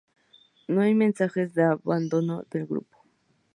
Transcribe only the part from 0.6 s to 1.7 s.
No hay mensajes de